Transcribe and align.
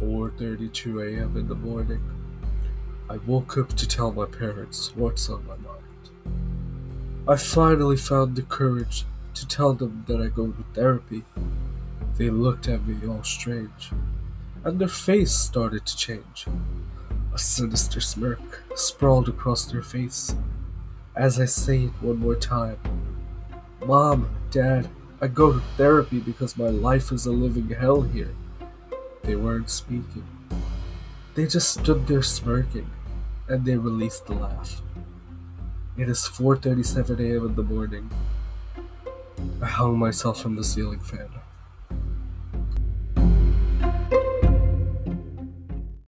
4:32 0.00 1.18
a.m. 1.18 1.36
in 1.36 1.48
the 1.48 1.54
morning. 1.54 2.02
I 3.08 3.16
woke 3.18 3.58
up 3.58 3.74
to 3.74 3.86
tell 3.86 4.12
my 4.12 4.26
parents 4.26 4.94
what's 4.96 5.28
on 5.28 5.46
my 5.46 5.56
mind. 5.56 6.10
I 7.28 7.36
finally 7.36 7.96
found 7.96 8.36
the 8.36 8.42
courage 8.42 9.04
to 9.34 9.46
tell 9.46 9.72
them 9.74 10.04
that 10.08 10.20
I 10.20 10.28
go 10.28 10.48
to 10.48 10.64
therapy. 10.74 11.24
They 12.16 12.30
looked 12.30 12.68
at 12.68 12.86
me 12.86 13.06
all 13.08 13.22
strange, 13.22 13.90
and 14.64 14.78
their 14.78 14.88
face 14.88 15.32
started 15.32 15.86
to 15.86 15.96
change. 15.96 16.46
A 17.34 17.38
sinister 17.38 18.00
smirk 18.00 18.62
sprawled 18.74 19.28
across 19.28 19.64
their 19.64 19.82
face 19.82 20.34
as 21.16 21.40
I 21.40 21.44
say 21.44 21.84
it 21.84 21.92
one 22.00 22.16
more 22.16 22.34
time. 22.34 22.78
Mom, 23.84 24.30
Dad, 24.50 24.88
I 25.20 25.26
go 25.26 25.52
to 25.52 25.60
therapy 25.76 26.18
because 26.18 26.56
my 26.56 26.68
life 26.68 27.12
is 27.12 27.26
a 27.26 27.30
living 27.30 27.68
hell 27.68 28.02
here. 28.02 28.34
They 29.22 29.36
weren't 29.36 29.70
speaking. 29.70 30.26
They 31.34 31.46
just 31.46 31.78
stood 31.78 32.06
there 32.06 32.22
smirking, 32.22 32.90
and 33.48 33.64
they 33.64 33.76
released 33.76 34.26
the 34.26 34.34
laugh. 34.34 34.82
It 35.96 36.08
is 36.08 36.24
4:37 36.26 37.20
a.m. 37.20 37.46
in 37.46 37.54
the 37.54 37.62
morning. 37.62 38.10
I 39.60 39.66
hung 39.66 39.98
myself 39.98 40.40
from 40.40 40.56
the 40.56 40.64
ceiling 40.64 41.00
fan. 41.00 41.28